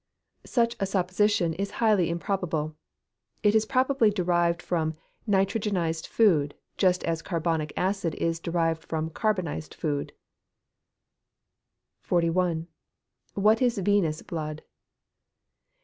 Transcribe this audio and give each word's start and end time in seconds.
_Such 0.49 0.75
a 0.79 0.87
supposition 0.87 1.53
is 1.53 1.69
highly 1.77 2.09
improbable. 2.09 2.75
It 3.43 3.53
is 3.53 3.67
probably 3.67 4.09
derived 4.09 4.59
from 4.59 4.95
nitrogenised 5.29 6.07
food, 6.07 6.55
just 6.75 7.03
as 7.03 7.21
carbonic 7.21 7.71
acid 7.77 8.15
is 8.15 8.39
derived 8.39 8.83
from 8.83 9.11
carbonised 9.11 9.75
food. 9.75 10.11
41. 12.01 12.65
_What 13.37 13.61
is 13.61 13.77
venous 13.77 14.23
blood? 14.23 14.63